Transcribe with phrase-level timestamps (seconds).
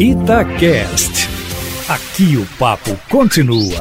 [0.00, 1.28] Itacast.
[1.86, 3.78] Aqui o papo continua.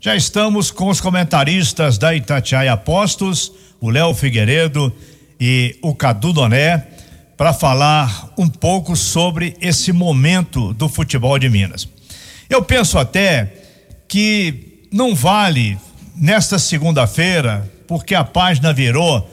[0.00, 4.90] Já estamos com os comentaristas da Itatiaia Apostos, o Léo Figueiredo
[5.38, 6.86] e o Cadu Doné,
[7.36, 11.86] para falar um pouco sobre esse momento do futebol de Minas.
[12.48, 13.52] Eu penso até
[14.08, 15.76] que não vale
[16.16, 19.30] nesta segunda-feira, porque a página virou,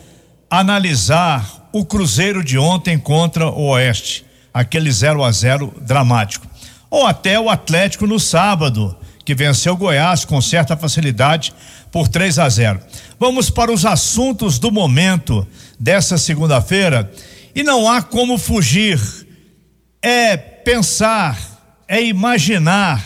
[0.50, 6.48] analisar o Cruzeiro de ontem contra o Oeste, aquele 0 a 0 dramático.
[6.90, 11.54] Ou até o Atlético no sábado, que venceu Goiás com certa facilidade
[11.92, 12.80] por 3 a 0.
[13.20, 15.48] Vamos para os assuntos do momento
[15.80, 17.12] dessa segunda-feira
[17.56, 19.00] e não há como fugir.
[20.02, 21.40] É pensar,
[21.88, 23.04] é imaginar,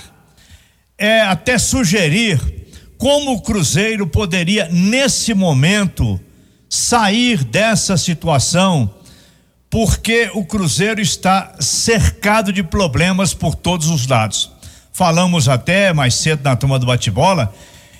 [0.98, 2.40] é até sugerir
[2.98, 6.20] como o Cruzeiro poderia, nesse momento,
[6.68, 8.92] sair dessa situação,
[9.70, 14.52] porque o Cruzeiro está cercado de problemas por todos os lados.
[14.94, 17.54] Falamos até mais cedo na turma do bate-bola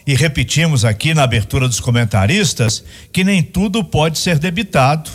[0.06, 5.12] e repetimos aqui na abertura dos comentaristas que nem tudo pode ser debitado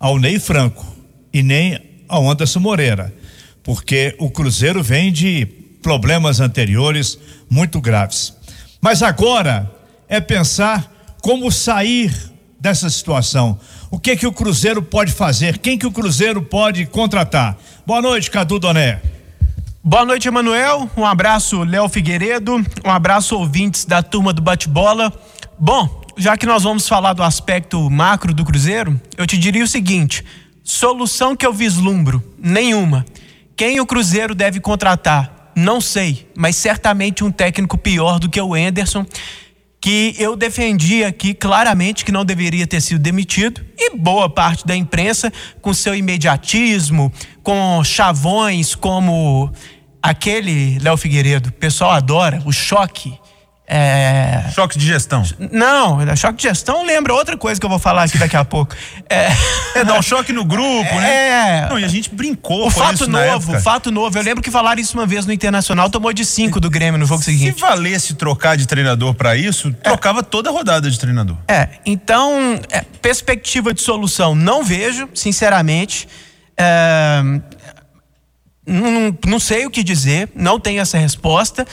[0.00, 0.84] ao Ney Franco
[1.32, 1.78] e nem
[2.08, 3.14] ao Anderson Moreira,
[3.62, 5.46] porque o Cruzeiro vem de
[5.82, 8.34] problemas anteriores muito graves.
[8.80, 9.70] Mas agora
[10.08, 12.12] é pensar como sair
[12.58, 13.58] dessa situação.
[13.90, 15.58] O que que o Cruzeiro pode fazer?
[15.58, 17.56] Quem que o Cruzeiro pode contratar?
[17.86, 19.00] Boa noite, Cadu Doné.
[19.82, 20.90] Boa noite, Emanuel.
[20.96, 22.56] Um abraço, Léo Figueiredo.
[22.84, 25.12] Um abraço, ouvintes da turma do bate-bola.
[25.56, 29.68] Bom, já que nós vamos falar do aspecto macro do Cruzeiro, eu te diria o
[29.68, 30.24] seguinte:
[30.64, 33.06] solução que eu vislumbro, nenhuma.
[33.54, 35.52] Quem o Cruzeiro deve contratar?
[35.54, 39.06] Não sei, mas certamente um técnico pior do que o Enderson,
[39.86, 44.74] que eu defendi aqui claramente que não deveria ter sido demitido, e boa parte da
[44.74, 49.48] imprensa, com seu imediatismo, com chavões como
[50.02, 53.16] aquele Léo Figueiredo, o pessoal adora, o choque
[53.68, 54.44] é...
[54.54, 55.24] Choque de gestão.
[55.50, 58.76] Não, choque de gestão lembra outra coisa que eu vou falar aqui daqui a pouco.
[59.10, 59.28] É,
[59.74, 61.64] é dar um choque no grupo, né?
[61.64, 61.68] É.
[61.68, 64.16] Não, e a gente brincou o fato novo, o fato novo.
[64.16, 67.06] Eu lembro que falaram isso uma vez no Internacional, tomou de cinco do Grêmio no
[67.06, 67.54] jogo Se seguinte.
[67.54, 69.88] Se valesse trocar de treinador para isso, é.
[69.88, 71.36] trocava toda a rodada de treinador.
[71.48, 76.08] É, então, é, perspectiva de solução não vejo, sinceramente.
[76.56, 77.20] É,
[78.64, 81.66] não, não sei o que dizer, não tenho essa resposta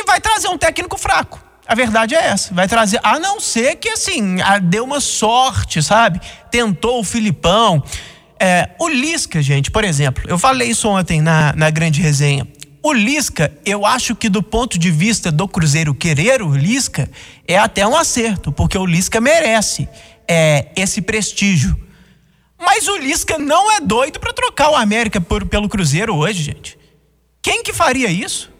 [0.00, 1.40] e vai trazer um técnico fraco.
[1.66, 2.52] A verdade é essa.
[2.52, 6.20] Vai trazer, a não ser que assim, deu uma sorte, sabe?
[6.50, 7.82] Tentou o Filipão.
[8.38, 12.46] É, o Lisca, gente, por exemplo, eu falei isso ontem na, na grande resenha.
[12.82, 17.10] O Lisca, eu acho que do ponto de vista do Cruzeiro querer o Lisca,
[17.48, 19.88] é até um acerto, porque o Lisca merece
[20.28, 21.80] é, esse prestígio.
[22.58, 26.78] Mas o Lisca não é doido para trocar o América por, pelo Cruzeiro hoje, gente.
[27.40, 28.52] Quem que faria isso?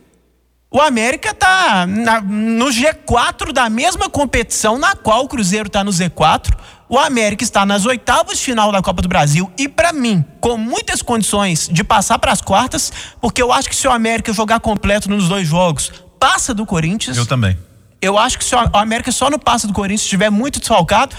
[0.75, 6.53] O América está no G4 da mesma competição na qual o Cruzeiro está no Z4.
[6.89, 10.57] O América está nas oitavas de final da Copa do Brasil e, para mim, com
[10.57, 14.59] muitas condições de passar para as quartas, porque eu acho que se o América jogar
[14.59, 17.17] completo nos dois jogos, passa do Corinthians.
[17.17, 17.57] Eu também.
[18.03, 21.15] Eu acho que se o América só não passa do Corinthians estiver muito desfalcado.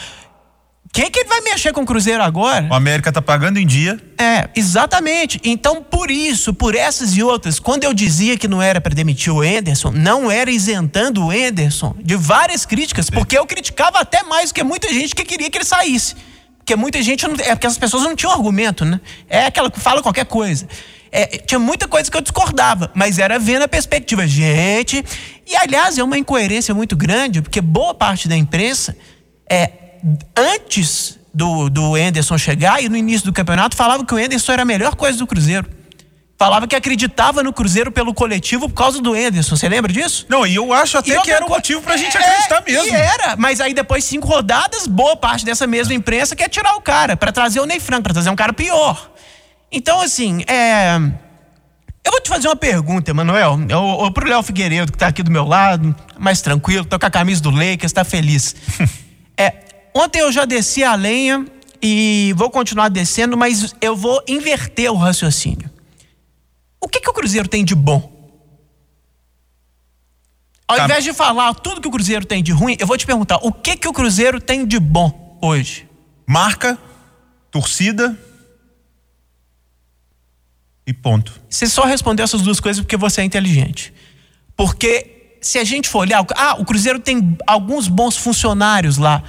[0.95, 2.69] Quem que vai mexer com o Cruzeiro agora?
[2.72, 4.00] O América tá pagando em dia.
[4.17, 5.41] É, exatamente.
[5.44, 9.34] Então, por isso, por essas e outras, quando eu dizia que não era para demitir
[9.34, 14.51] o Enderson, não era isentando o Enderson de várias críticas, porque eu criticava até mais
[14.51, 16.16] do que muita gente que queria que ele saísse.
[16.59, 17.35] Porque muita gente não.
[17.39, 19.01] É porque as pessoas não tinham argumento, né?
[19.28, 20.66] É aquela que fala qualquer coisa.
[21.11, 24.25] É, tinha muita coisa que eu discordava, mas era vendo a perspectiva.
[24.25, 25.03] Gente.
[25.45, 28.95] E, aliás, é uma incoerência muito grande, porque boa parte da imprensa
[29.50, 29.84] é
[30.35, 34.61] antes do, do Enderson chegar e no início do campeonato falava que o Enderson era
[34.61, 35.67] a melhor coisa do Cruzeiro.
[36.38, 39.55] Falava que acreditava no Cruzeiro pelo coletivo por causa do Enderson.
[39.55, 40.25] Você lembra disso?
[40.27, 42.88] Não, e eu acho até que era o motivo pra gente é, acreditar mesmo.
[42.88, 46.75] E era, mas aí depois de cinco rodadas, boa parte dessa mesma imprensa quer tirar
[46.75, 49.11] o cara, para trazer o Ney Franco, pra trazer um cara pior.
[49.72, 50.95] Então, assim, é.
[52.03, 53.57] Eu vou te fazer uma pergunta, Emanuel.
[53.73, 57.09] Ou, pro Léo Figueiredo, que tá aqui do meu lado, mais tranquilo, tô com a
[57.09, 58.55] camisa do Lakers, tá feliz.
[59.37, 59.65] é,
[59.97, 61.47] Ontem eu já desci a lenha
[61.81, 65.71] e vou continuar descendo, mas eu vou inverter o raciocínio.
[66.81, 68.13] O que, que o Cruzeiro tem de bom?
[70.67, 73.37] Ao invés de falar tudo que o Cruzeiro tem de ruim, eu vou te perguntar:
[73.37, 75.87] o que, que o Cruzeiro tem de bom hoje?
[76.27, 76.77] Marca,
[77.49, 78.19] torcida
[80.85, 81.39] e ponto.
[81.49, 83.93] Você só respondeu essas duas coisas porque você é inteligente.
[84.57, 89.23] Porque se a gente for olhar, ah, o Cruzeiro tem alguns bons funcionários lá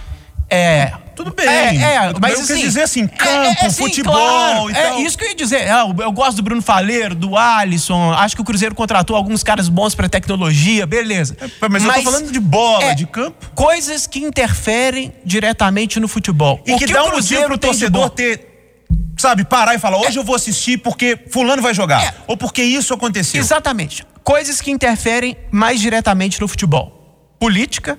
[0.48, 1.46] é, Tudo bem.
[1.48, 4.14] É, é, Tudo mas bem, eu assim, quis dizer assim, é- campo, é, sim, futebol
[4.14, 5.00] claro, e é tal.
[5.00, 5.60] isso que eu ia dizer.
[5.62, 8.12] É, eu, eu gosto do Bruno Faleiro, do Alisson.
[8.12, 11.37] Acho que o Cruzeiro contratou alguns caras bons pra tecnologia, beleza.
[11.69, 13.50] Mas, eu tô falando de bola, é, de campo.
[13.54, 16.60] Coisas que interferem diretamente no futebol.
[16.66, 18.84] E O que que dá um motivo Cruzeiro pro torcedor ter,
[19.16, 22.04] sabe, parar e falar, hoje eu vou assistir porque fulano vai jogar.
[22.04, 22.14] É.
[22.26, 23.40] Ou porque isso aconteceu.
[23.40, 24.06] Exatamente.
[24.22, 27.99] Coisas que interferem mais diretamente no futebol: política,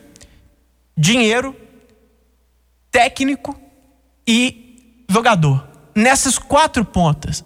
[0.97, 1.55] dinheiro,
[2.91, 3.59] técnico
[4.27, 5.67] e jogador.
[5.95, 7.43] Nessas quatro pontas,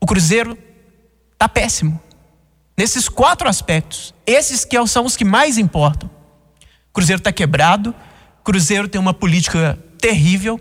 [0.00, 0.56] o Cruzeiro
[1.36, 2.00] tá péssimo.
[2.76, 6.08] Nesses quatro aspectos, esses que são os que mais importam.
[6.90, 7.94] O Cruzeiro tá quebrado,
[8.44, 10.60] Cruzeiro tem uma política terrível,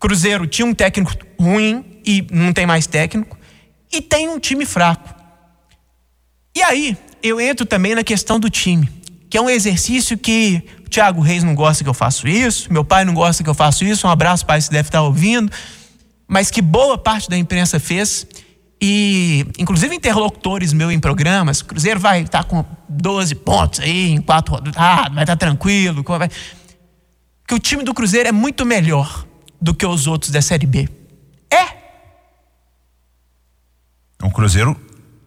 [0.00, 3.38] Cruzeiro tinha um técnico ruim e não tem mais técnico,
[3.92, 5.14] e tem um time fraco.
[6.54, 8.88] E aí, eu entro também na questão do time,
[9.30, 12.84] que é um exercício que o Thiago Reis não gosta que eu faço isso, meu
[12.84, 15.50] pai não gosta que eu faço isso, um abraço, pai, se deve estar ouvindo,
[16.28, 18.26] mas que boa parte da imprensa fez,
[18.78, 24.54] e inclusive interlocutores meu em programas, Cruzeiro vai estar com 12 pontos aí, em quatro
[24.54, 26.28] rodadas, ah, vai estar tranquilo, vai...
[27.48, 29.24] que o time do Cruzeiro é muito melhor
[29.58, 30.88] do que os outros da Série B.
[31.50, 31.64] É,
[34.22, 34.76] O Cruzeiro.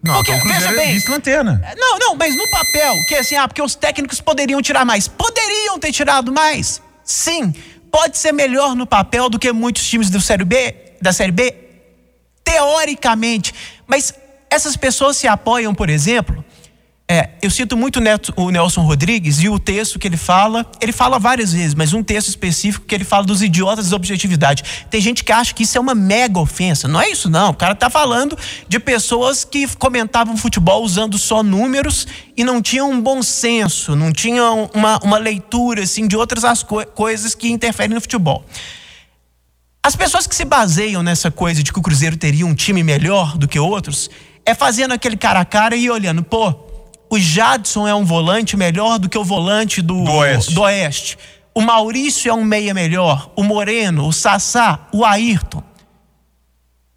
[0.06, 1.62] Não, Porque, então o veja é bem, vice-lanterna.
[1.75, 5.07] Não, não, mas no papel, que é assim, ah, porque os técnicos poderiam tirar mais.
[5.07, 6.80] Poderiam ter tirado mais.
[7.04, 7.52] Sim,
[7.92, 11.56] pode ser melhor no papel do que muitos times do Série B, da Série B,
[12.44, 13.52] teoricamente.
[13.88, 14.13] Mas
[14.48, 16.44] essas pessoas se apoiam, por exemplo.
[17.07, 20.92] É, eu cito muito Neto- o Nelson Rodrigues e o texto que ele fala, ele
[20.92, 24.63] fala várias vezes, mas um texto específico que ele fala dos idiotas da objetividade.
[24.90, 26.88] Tem gente que acha que isso é uma mega ofensa.
[26.88, 27.52] Não é isso, não.
[27.52, 28.36] O cara tá falando
[28.68, 34.12] de pessoas que comentavam futebol usando só números e não tinham um bom senso, não
[34.12, 38.44] tinham uma, uma leitura assim, de outras as co- coisas que interferem no futebol.
[39.84, 43.38] As pessoas que se baseiam nessa coisa de que o Cruzeiro teria um time melhor
[43.38, 44.10] do que outros,
[44.44, 46.64] é fazendo aquele cara a cara e olhando, pô,
[47.10, 50.54] o Jadson é um volante melhor do que o volante do, Do Oeste.
[50.54, 51.18] do Oeste.
[51.54, 53.31] O Maurício é um meia melhor.
[53.36, 55.63] O Moreno, o Sassá, o Ayrton.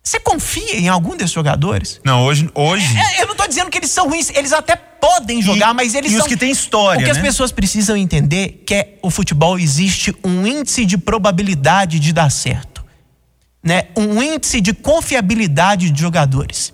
[0.02, 2.00] Você confia em algum desses jogadores?
[2.02, 2.48] Não, hoje.
[2.54, 5.94] hoje É, eu não tô dizendo que eles são ruins, eles até podem jogar, mas
[5.94, 6.28] eles e os são...
[6.28, 7.22] que têm história, O que as né?
[7.22, 12.82] pessoas precisam entender que é o futebol existe um índice de probabilidade de dar certo,
[13.62, 13.84] né?
[13.94, 16.72] Um índice de confiabilidade de jogadores.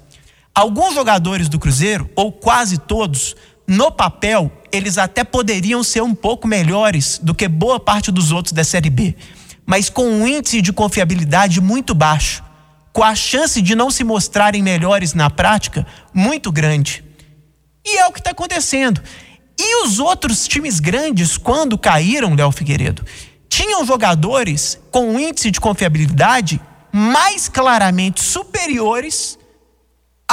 [0.55, 3.35] Alguns jogadores do Cruzeiro, ou quase todos,
[3.67, 8.53] no papel, eles até poderiam ser um pouco melhores do que boa parte dos outros
[8.53, 9.17] da Série B,
[9.67, 12.41] mas com um índice de confiabilidade muito baixo,
[12.93, 17.03] com a chance de não se mostrarem melhores na prática muito grande.
[17.85, 19.03] E é o que está acontecendo.
[19.59, 23.05] E os outros times grandes, quando caíram, Léo Figueiredo,
[23.49, 26.61] tinham jogadores com um índice de confiabilidade
[26.93, 29.37] mais claramente superiores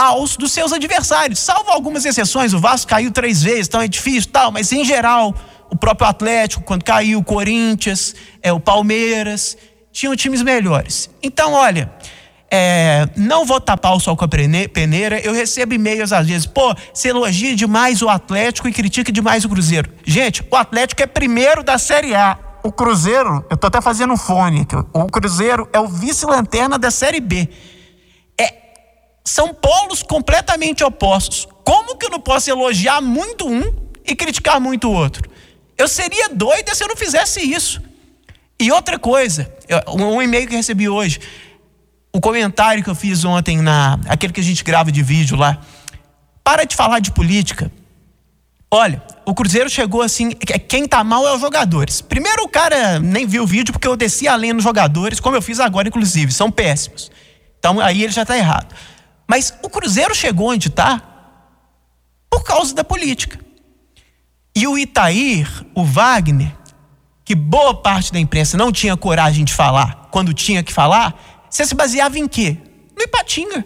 [0.02, 1.40] aos dos seus adversários.
[1.40, 5.36] Salvo algumas exceções, o Vasco caiu três vezes, então é difícil tal, mas em geral,
[5.70, 9.56] o próprio Atlético, quando caiu, o Corinthians, é, o Palmeiras,
[9.92, 11.08] tinham times melhores.
[11.22, 11.92] Então, olha,
[12.50, 15.20] é, não vou tapar o sol com a peneira.
[15.20, 19.50] Eu recebo e-mails às vezes, pô, você elogia demais o Atlético e critica demais o
[19.50, 19.92] Cruzeiro.
[20.04, 22.38] Gente, o Atlético é primeiro da Série A.
[22.64, 24.68] O Cruzeiro, eu tô até fazendo um fone.
[24.94, 27.48] O Cruzeiro é o vice-lanterna da Série B.
[29.42, 31.48] São polos completamente opostos.
[31.64, 33.74] Como que eu não posso elogiar muito um
[34.06, 35.28] e criticar muito o outro?
[35.76, 37.82] Eu seria doida se eu não fizesse isso.
[38.60, 39.52] E outra coisa,
[39.88, 41.20] um um e-mail que recebi hoje,
[42.14, 45.60] o comentário que eu fiz ontem na aquele que a gente grava de vídeo lá.
[46.44, 47.72] Para de falar de política.
[48.70, 52.00] Olha, o Cruzeiro chegou assim, que- quem tá mal é os jogadores.
[52.00, 55.42] Primeiro o cara nem viu o vídeo porque eu desci além nos jogadores, como eu
[55.42, 57.10] fiz agora inclusive, são péssimos.
[57.58, 58.76] Então aí ele já tá errado.
[59.32, 61.02] Mas o Cruzeiro chegou onde tá
[62.30, 63.40] por causa da política.
[64.54, 66.54] E o Itair, o Wagner,
[67.24, 71.66] que boa parte da imprensa não tinha coragem de falar quando tinha que falar, você
[71.66, 72.58] se baseava em quê?
[72.94, 73.64] No Ipatinga.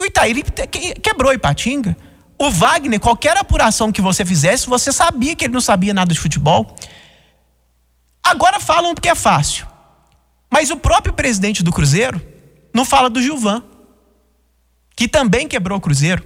[0.00, 1.96] O Itair que- quebrou Ipatinga.
[2.38, 6.20] O Wagner, qualquer apuração que você fizesse, você sabia que ele não sabia nada de
[6.20, 6.72] futebol.
[8.22, 9.66] Agora falam porque é fácil.
[10.48, 12.24] Mas o próprio presidente do Cruzeiro
[12.72, 13.64] não fala do Gilvan,
[14.96, 16.24] que também quebrou o Cruzeiro.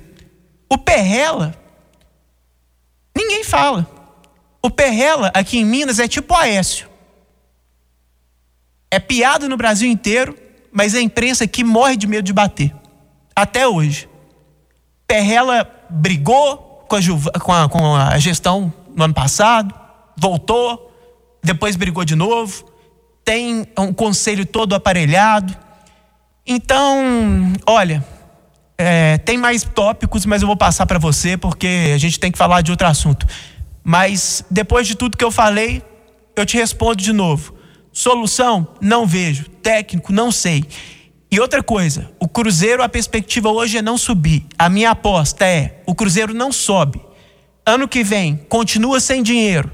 [0.68, 1.54] O Perrela,
[3.16, 3.86] ninguém fala.
[4.62, 6.88] O Perrela, aqui em Minas, é tipo Aécio.
[8.90, 10.36] É piada no Brasil inteiro,
[10.72, 12.74] mas a imprensa aqui morre de medo de bater.
[13.34, 14.08] Até hoje.
[15.06, 19.74] Perrela brigou com a, com a- com a gestão no ano passado,
[20.16, 20.92] voltou,
[21.42, 22.68] depois brigou de novo.
[23.24, 25.56] tem um conselho todo aparelhado.
[26.44, 28.04] Então, olha,
[28.80, 32.38] é, tem mais tópicos, mas eu vou passar para você porque a gente tem que
[32.38, 33.26] falar de outro assunto.
[33.84, 35.82] Mas depois de tudo que eu falei,
[36.34, 37.54] eu te respondo de novo.
[37.92, 38.68] Solução?
[38.80, 39.44] Não vejo.
[39.62, 40.12] Técnico?
[40.12, 40.64] Não sei.
[41.30, 44.46] E outra coisa, o Cruzeiro, a perspectiva hoje é não subir.
[44.58, 47.00] A minha aposta é: o Cruzeiro não sobe.
[47.64, 49.70] Ano que vem, continua sem dinheiro.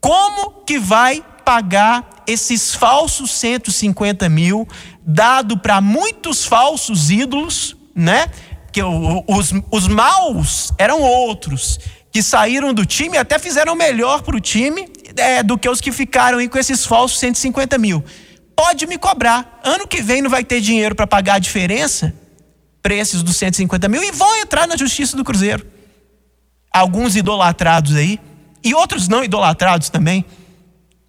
[0.00, 4.66] Como que vai pagar esses falsos 150 mil,
[5.06, 8.26] dado para muitos falsos ídolos, né?
[8.72, 11.78] Que os, os maus eram outros,
[12.10, 15.92] que saíram do time até fizeram melhor para o time é, do que os que
[15.92, 18.04] ficaram aí com esses falsos 150 mil
[18.54, 19.60] pode me cobrar.
[19.62, 22.14] Ano que vem não vai ter dinheiro para pagar a diferença,
[22.82, 25.66] preços dos 150 mil, e vão entrar na justiça do Cruzeiro.
[26.72, 28.20] Alguns idolatrados aí,
[28.62, 30.24] e outros não idolatrados também.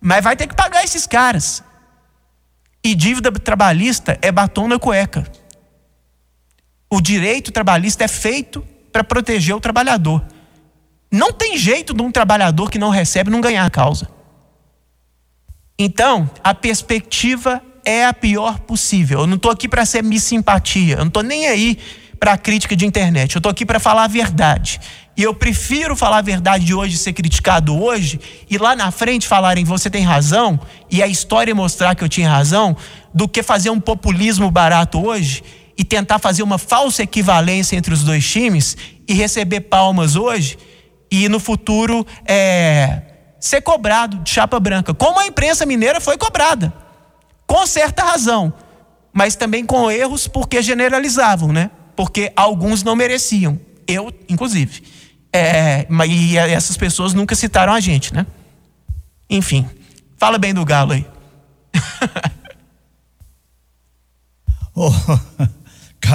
[0.02, 1.64] Mas vai ter que pagar esses caras.
[2.84, 5.26] E dívida trabalhista é batom na cueca.
[6.96, 10.24] O direito trabalhista é feito para proteger o trabalhador.
[11.12, 14.08] Não tem jeito de um trabalhador que não recebe não ganhar a causa.
[15.78, 19.20] Então, a perspectiva é a pior possível.
[19.20, 21.78] Eu não estou aqui para ser miss simpatia, eu não estou nem aí
[22.18, 24.80] para crítica de internet, eu estou aqui para falar a verdade.
[25.18, 29.28] E eu prefiro falar a verdade de hoje, ser criticado hoje, e lá na frente
[29.28, 30.58] falarem você tem razão,
[30.90, 32.78] e a história mostrar que eu tinha razão,
[33.14, 35.44] do que fazer um populismo barato hoje
[35.78, 38.78] e tentar fazer uma falsa equivalência entre os dois times
[39.08, 40.58] e receber palmas hoje
[41.12, 43.02] e no futuro é,
[43.40, 46.74] ser cobrado de chapa branca, como a imprensa mineira foi cobrada,
[47.46, 48.54] com certa razão,
[49.14, 51.70] mas também com erros porque generalizavam, né?
[51.96, 54.84] Porque alguns não mereciam, eu inclusive.
[55.32, 58.26] É, e essas pessoas nunca citaram a gente, né?
[59.30, 59.70] Enfim,
[60.18, 61.06] fala bem do Galo aí.
[64.76, 64.92] oh,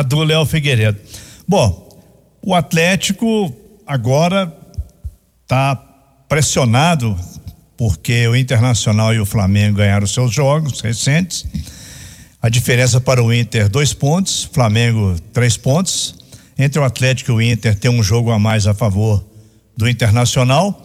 [0.00, 0.98] Cadu Léo Figueiredo.
[1.46, 1.86] Bom,
[2.42, 3.54] o Atlético
[3.86, 4.50] agora
[5.42, 5.76] está
[6.26, 7.14] pressionado
[7.76, 11.44] porque o Internacional e o Flamengo ganharam seus jogos recentes.
[12.40, 16.14] A diferença para o Inter, dois pontos, Flamengo, três pontos.
[16.58, 19.22] Entre o Atlético e o Inter tem um jogo a mais a favor
[19.76, 20.82] do Internacional.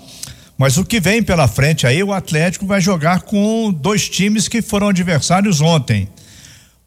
[0.57, 4.62] Mas o que vem pela frente aí, o Atlético vai jogar com dois times que
[4.62, 6.10] foram adversários ontem: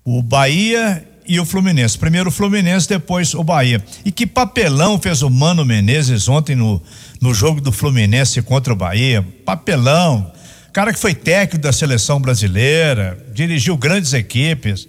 [0.05, 1.99] o Bahia e o Fluminense.
[1.99, 3.85] Primeiro o Fluminense, depois o Bahia.
[4.05, 6.83] E que papelão fez o Mano Menezes ontem no,
[7.21, 9.25] no jogo do Fluminense contra o Bahia.
[9.45, 10.33] Papelão.
[10.73, 14.89] Cara que foi técnico da seleção brasileira, dirigiu grandes equipes.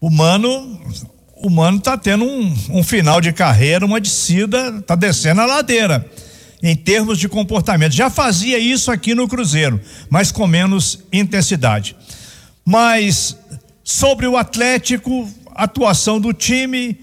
[0.00, 0.80] O Mano,
[1.36, 6.08] o Mano tá tendo um, um final de carreira, uma descida, tá descendo a ladeira
[6.62, 7.92] em termos de comportamento.
[7.92, 11.96] Já fazia isso aqui no Cruzeiro, mas com menos intensidade.
[12.64, 13.36] Mas
[13.84, 15.28] sobre o Atlético,
[15.64, 16.98] atuação do time,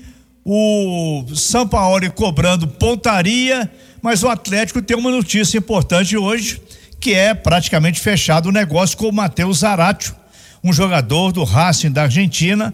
[0.45, 3.69] o Sampaoli cobrando pontaria,
[4.01, 6.61] mas o Atlético tem uma notícia importante hoje,
[6.99, 10.15] que é praticamente fechado o negócio com o Matheus Zaratio,
[10.63, 12.73] um jogador do Racing da Argentina,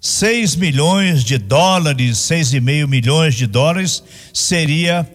[0.00, 4.02] 6 milhões de dólares, seis e meio milhões de dólares
[4.34, 5.08] seria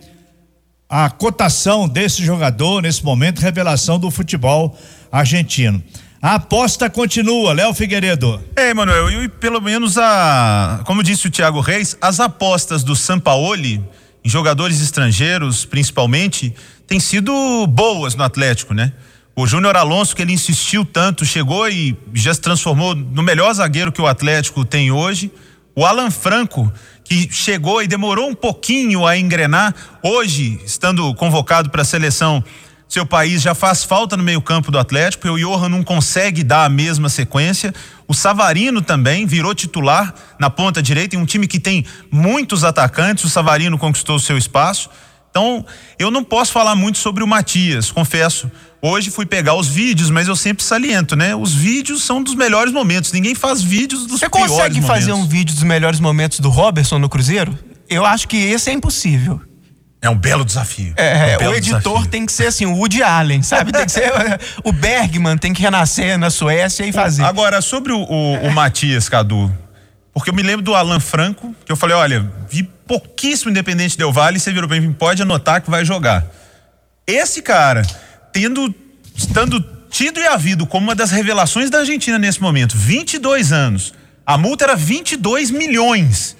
[0.89, 4.77] a cotação desse jogador nesse momento, revelação do futebol
[5.11, 5.83] argentino.
[6.19, 8.41] A aposta continua, Léo Figueiredo.
[8.55, 13.83] É, Emanuel, e pelo menos a, como disse o Thiago Reis, as apostas do Sampaoli
[14.25, 16.55] em jogadores estrangeiros, principalmente,
[16.87, 18.93] têm sido boas no Atlético, né?
[19.35, 23.91] O Júnior Alonso, que ele insistiu tanto, chegou e já se transformou no melhor zagueiro
[23.91, 25.31] que o Atlético tem hoje.
[25.75, 31.83] O Alan Franco, que chegou e demorou um pouquinho a engrenar, hoje, estando convocado para
[31.83, 32.43] a seleção
[32.87, 36.65] seu país já faz falta no meio-campo do Atlético, e o Johan não consegue dar
[36.65, 37.73] a mesma sequência.
[38.07, 43.25] O Savarino também virou titular na ponta direita em um time que tem muitos atacantes.
[43.25, 44.89] O Savarino conquistou o seu espaço.
[45.29, 45.65] Então,
[45.99, 48.49] eu não posso falar muito sobre o Matias, confesso.
[48.81, 51.35] Hoje fui pegar os vídeos, mas eu sempre saliento, né?
[51.35, 53.11] Os vídeos são dos melhores momentos.
[53.11, 54.73] Ninguém faz vídeos dos Você piores momentos.
[54.73, 57.57] Você consegue fazer um vídeo dos melhores momentos do Robertson no Cruzeiro?
[57.89, 59.41] Eu acho que esse é impossível.
[60.01, 60.93] É um belo desafio.
[60.95, 62.09] É, é um o editor desafio.
[62.09, 63.71] tem que ser assim, o Woody Allen, sabe?
[63.71, 64.11] Tem que ser
[64.63, 67.23] o Bergman, tem que renascer na Suécia e fazer.
[67.23, 69.51] Agora, sobre o, o, o Matias, Cadu,
[70.13, 74.13] porque eu me lembro do Alan Franco, que eu falei, olha, vi pouquíssimo Independente Del
[74.13, 76.25] Vale, você virou bem, pode anotar que vai jogar.
[77.05, 77.81] Esse cara,
[78.31, 78.73] tendo,
[79.15, 83.93] estando tido e havido como uma das revelações da Argentina nesse momento, 22 anos,
[84.25, 86.36] a multa era 22 milhões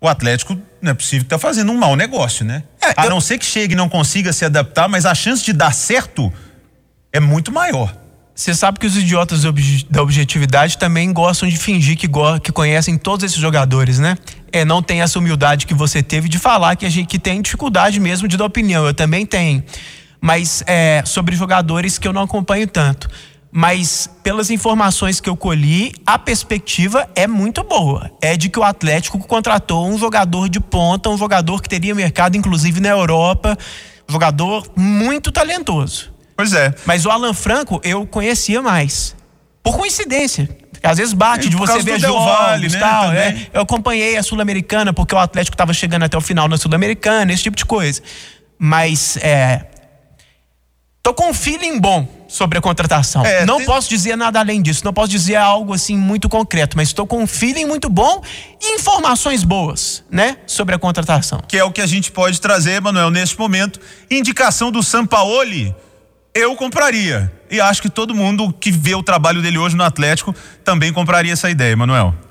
[0.00, 2.62] o Atlético não é possível que tá fazendo um mau negócio, né?
[2.80, 3.10] É, a eu...
[3.10, 6.32] não ser que chegue e não consiga se adaptar, mas a chance de dar certo
[7.12, 7.94] é muito maior.
[8.34, 9.42] Você sabe que os idiotas
[9.90, 12.08] da objetividade também gostam de fingir que,
[12.40, 14.16] que conhecem todos esses jogadores, né?
[14.52, 17.42] É, não tem essa humildade que você teve de falar que a gente que tem
[17.42, 18.86] dificuldade mesmo de dar opinião.
[18.86, 19.64] Eu também tenho.
[20.20, 23.10] Mas é, sobre jogadores que eu não acompanho tanto.
[23.50, 28.10] Mas pelas informações que eu colhi, a perspectiva é muito boa.
[28.20, 32.36] É de que o Atlético contratou um jogador de ponta, um jogador que teria mercado,
[32.36, 33.56] inclusive na Europa,
[34.08, 36.12] um jogador muito talentoso.
[36.36, 36.74] Pois é.
[36.84, 39.16] Mas o Alan Franco eu conhecia mais.
[39.62, 40.48] Por coincidência.
[40.82, 43.12] Às vezes bate é, de você ver jogos vale, né, tal.
[43.12, 43.46] É.
[43.52, 47.42] Eu acompanhei a Sul-Americana porque o Atlético estava chegando até o final na Sul-Americana, esse
[47.42, 48.00] tipo de coisa.
[48.58, 49.66] Mas é,
[51.08, 53.24] tô com um feeling bom sobre a contratação.
[53.24, 53.66] É, não tem...
[53.66, 57.22] posso dizer nada além disso, não posso dizer algo assim muito concreto, mas estou com
[57.22, 58.22] um feeling muito bom
[58.60, 61.40] e informações boas, né, sobre a contratação.
[61.48, 63.80] Que é o que a gente pode trazer, Manuel, neste momento.
[64.10, 65.74] Indicação do Sampaoli
[66.34, 67.32] eu compraria.
[67.50, 71.32] E acho que todo mundo que vê o trabalho dele hoje no Atlético também compraria
[71.32, 72.14] essa ideia, Manuel.